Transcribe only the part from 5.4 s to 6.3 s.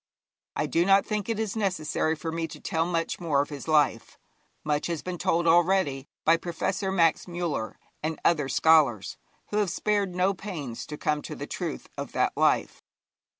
already